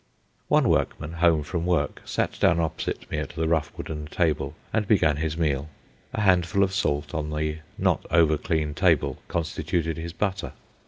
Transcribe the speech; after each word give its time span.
One 0.47 0.67
workman, 0.67 1.11
home 1.11 1.43
from 1.43 1.67
work, 1.67 2.01
sat 2.05 2.39
down 2.39 2.59
opposite 2.59 3.07
me 3.11 3.19
at 3.19 3.29
the 3.35 3.47
rough 3.47 3.71
wooden 3.77 4.07
table, 4.07 4.55
and 4.73 4.87
began 4.87 5.17
his 5.17 5.37
meal. 5.37 5.69
A 6.13 6.21
handful 6.21 6.63
of 6.63 6.73
salt 6.73 7.13
on 7.13 7.29
the 7.29 7.59
not 7.77 8.07
over 8.09 8.35
clean 8.39 8.73
table 8.73 9.19
constituted 9.27 9.97
his 9.97 10.11
butter. 10.13 10.53